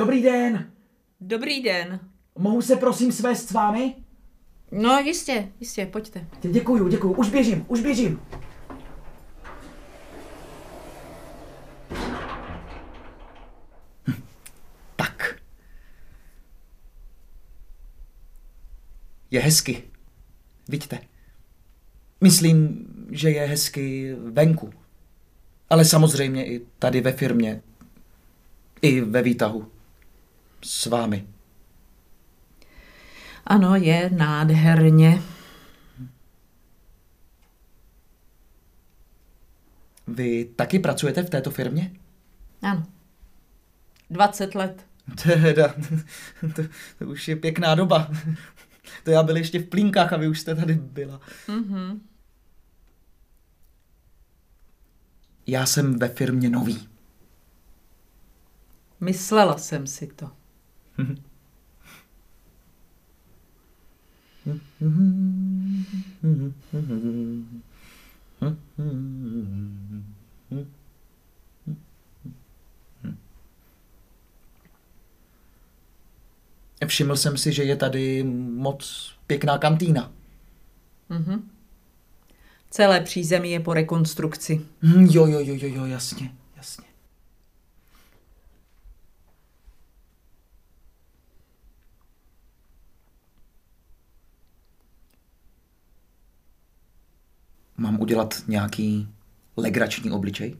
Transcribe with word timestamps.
Dobrý 0.00 0.22
den. 0.22 0.70
Dobrý 1.20 1.62
den. 1.62 2.00
Mohu 2.38 2.62
se 2.62 2.76
prosím 2.76 3.12
svést 3.12 3.48
s 3.48 3.52
vámi? 3.52 3.94
No 4.72 4.98
jistě, 4.98 5.48
jistě, 5.60 5.86
pojďte. 5.86 6.26
Děkuju, 6.42 6.88
děkuju. 6.88 7.12
Už 7.14 7.28
běžím, 7.30 7.64
už 7.68 7.80
běžím. 7.80 8.20
Hm, 14.08 14.22
Tak. 14.96 15.36
Je 19.30 19.40
hezky. 19.40 19.82
Vidíte. 20.68 20.98
Myslím, 22.20 22.86
že 23.10 23.30
je 23.30 23.46
hezky 23.46 24.14
venku. 24.14 24.72
Ale 25.70 25.84
samozřejmě 25.84 26.46
i 26.46 26.66
tady 26.78 27.00
ve 27.00 27.12
firmě. 27.12 27.62
I 28.82 29.00
ve 29.00 29.22
výtahu. 29.22 29.79
S 30.64 30.86
vámi. 30.86 31.26
Ano, 33.46 33.76
je 33.76 34.10
nádherně. 34.10 35.22
Vy 40.06 40.44
taky 40.44 40.78
pracujete 40.78 41.22
v 41.22 41.30
této 41.30 41.50
firmě? 41.50 41.92
Ano. 42.62 42.86
20 44.10 44.54
let. 44.54 44.86
Teda, 45.22 45.74
to, 46.56 46.62
to 46.98 47.04
už 47.04 47.28
je 47.28 47.36
pěkná 47.36 47.74
doba. 47.74 48.10
To 49.04 49.10
já 49.10 49.22
byl 49.22 49.36
ještě 49.36 49.58
v 49.58 49.66
plínkách 49.66 50.12
a 50.12 50.16
vy 50.16 50.28
už 50.28 50.40
jste 50.40 50.54
tady 50.54 50.74
byla. 50.74 51.20
Mhm. 51.48 52.00
Já 55.46 55.66
jsem 55.66 55.98
ve 55.98 56.08
firmě 56.08 56.50
nový. 56.50 56.88
Myslela 59.00 59.58
jsem 59.58 59.86
si 59.86 60.06
to. 60.06 60.39
Všiml 76.86 77.16
jsem 77.16 77.36
si, 77.36 77.52
že 77.52 77.64
je 77.64 77.76
tady 77.76 78.22
moc 78.54 79.12
pěkná 79.26 79.58
kantýna. 79.58 80.12
Mhm. 81.08 81.50
Celé 82.70 83.00
přízemí 83.00 83.50
je 83.50 83.60
po 83.60 83.74
rekonstrukci. 83.74 84.60
Hm, 84.82 85.06
Jo, 85.10 85.26
jo, 85.26 85.40
jo, 85.40 85.54
jo, 85.60 85.68
jo, 85.74 85.84
jasně, 85.84 86.34
jasně. 86.56 86.84
Mám 97.80 98.00
udělat 98.00 98.34
nějaký 98.48 99.08
legrační 99.56 100.10
obličej? 100.10 100.56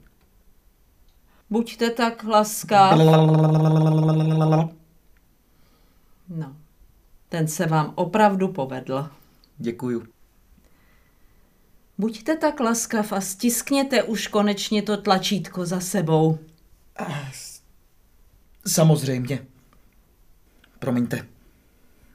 Buďte 1.51 1.91
tak 1.91 2.25
laskav. 2.25 2.99
No, 6.29 6.57
ten 7.29 7.49
se 7.49 7.67
vám 7.67 7.93
opravdu 7.95 8.49
povedl. 8.49 9.09
Děkuju. 9.59 10.07
Buďte 11.99 12.37
tak 12.37 12.61
laskav 12.61 13.13
a 13.13 13.21
stiskněte 13.21 14.03
už 14.03 14.27
konečně 14.27 14.83
to 14.83 14.97
tlačítko 14.97 15.67
za 15.67 15.81
sebou. 15.81 16.39
Samozřejmě. 18.67 19.47
Promiňte. 20.79 21.27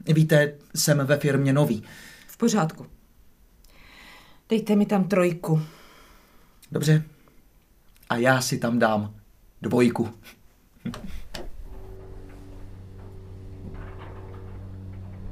Víte, 0.05 0.57
jsem 0.75 0.97
ve 0.97 1.17
firmě 1.17 1.53
nový. 1.53 1.83
V 2.27 2.37
pořádku. 2.37 2.85
Dejte 4.49 4.75
mi 4.75 4.85
tam 4.85 5.03
trojku. 5.03 5.61
Dobře. 6.71 7.03
A 8.09 8.15
já 8.15 8.41
si 8.41 8.57
tam 8.57 8.79
dám 8.79 9.13
dvojku. 9.61 10.09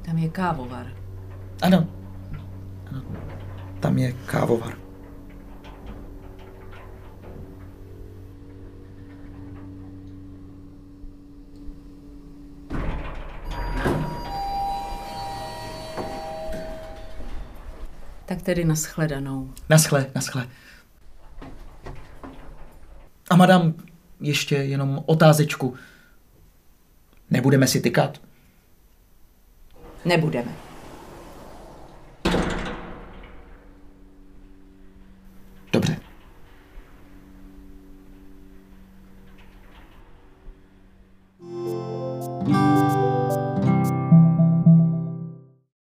Tam 0.02 0.18
je 0.18 0.28
kávovar. 0.28 0.92
Ano. 1.62 1.88
ano. 2.90 3.02
Tam 3.80 3.98
je 3.98 4.12
kávovar. 4.12 4.83
Tak 18.26 18.42
tedy 18.42 18.64
naschledanou. 18.64 19.52
Naschle, 19.70 20.06
naschle. 20.14 20.48
A 23.30 23.36
madam, 23.36 23.74
ještě 24.20 24.56
jenom 24.56 25.02
otázečku. 25.06 25.74
Nebudeme 27.30 27.66
si 27.66 27.80
tykat? 27.80 28.20
Nebudeme. 30.04 30.52
Dobře. 35.72 35.96